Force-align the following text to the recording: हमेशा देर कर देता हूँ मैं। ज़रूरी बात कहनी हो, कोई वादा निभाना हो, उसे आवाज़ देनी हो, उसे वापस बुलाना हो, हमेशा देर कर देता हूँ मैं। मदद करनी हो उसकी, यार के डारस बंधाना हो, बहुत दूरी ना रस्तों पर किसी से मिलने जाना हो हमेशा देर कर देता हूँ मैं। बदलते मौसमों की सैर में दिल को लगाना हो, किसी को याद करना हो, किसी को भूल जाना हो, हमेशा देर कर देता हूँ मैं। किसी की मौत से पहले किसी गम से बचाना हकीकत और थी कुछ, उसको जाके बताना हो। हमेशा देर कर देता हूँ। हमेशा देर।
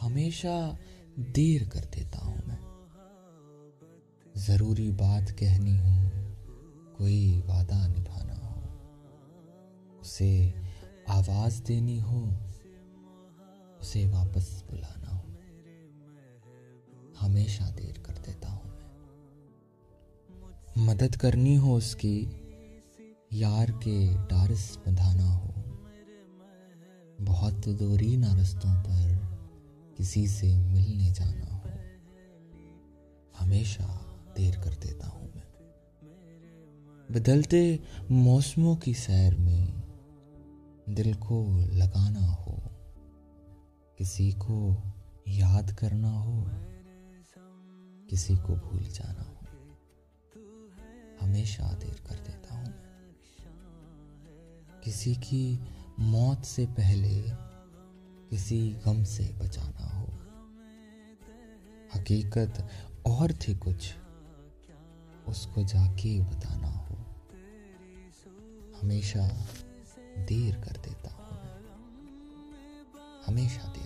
हमेशा 0.00 0.56
देर 1.18 1.68
कर 1.68 1.84
देता 1.94 2.18
हूँ 2.18 2.38
मैं। 2.46 2.58
ज़रूरी 4.36 4.90
बात 4.92 5.30
कहनी 5.30 5.76
हो, 5.76 5.94
कोई 6.98 7.42
वादा 7.46 7.86
निभाना 7.86 8.36
हो, 8.36 8.60
उसे 10.00 10.32
आवाज़ 11.08 11.62
देनी 11.62 11.98
हो, 11.98 12.20
उसे 13.80 14.04
वापस 14.06 14.64
बुलाना 14.70 15.10
हो, 15.10 15.24
हमेशा 17.20 17.70
देर 17.70 18.02
कर 18.06 18.14
देता 18.18 18.48
हूँ 18.48 18.70
मैं। 18.70 18.88
मदद 20.86 21.16
करनी 21.16 21.54
हो 21.56 21.76
उसकी, 21.76 22.16
यार 23.32 23.70
के 23.70 23.98
डारस 24.26 24.64
बंधाना 24.86 25.28
हो, 25.28 25.48
बहुत 27.24 27.68
दूरी 27.68 28.16
ना 28.16 28.32
रस्तों 28.34 28.74
पर 28.82 29.09
किसी 30.00 30.28
से 30.28 30.46
मिलने 30.56 31.10
जाना 31.10 31.54
हो 31.54 31.70
हमेशा 33.38 33.86
देर 34.36 34.54
कर 34.56 34.74
देता 34.74 35.08
हूँ 35.08 35.32
मैं। 35.34 35.48
बदलते 37.12 37.60
मौसमों 38.10 38.76
की 38.76 38.94
सैर 38.94 39.36
में 39.36 39.82
दिल 40.88 41.14
को 41.14 41.42
लगाना 41.72 42.26
हो, 42.26 42.54
किसी 43.98 44.32
को 44.32 44.76
याद 45.28 45.72
करना 45.72 46.10
हो, 46.10 46.44
किसी 48.10 48.36
को 48.36 48.56
भूल 48.56 48.82
जाना 48.82 49.22
हो, 49.22 49.46
हमेशा 51.20 51.72
देर 51.72 52.02
कर 52.08 52.14
देता 52.14 52.54
हूँ 52.54 52.66
मैं। 52.66 53.14
किसी 54.84 55.14
की 55.14 55.60
मौत 55.98 56.44
से 56.44 56.66
पहले 56.66 57.50
किसी 58.30 58.58
गम 58.86 59.04
से 59.04 59.24
बचाना 59.24 59.79
हकीकत 62.00 62.68
और 63.06 63.32
थी 63.32 63.54
कुछ, 63.54 63.94
उसको 65.28 65.62
जाके 65.64 66.20
बताना 66.20 66.68
हो। 66.68 66.94
हमेशा 68.82 69.46
देर 70.18 70.54
कर 70.54 70.76
देता 70.76 71.10
हूँ। 71.10 71.40
हमेशा 73.26 73.62
देर। 73.62 73.79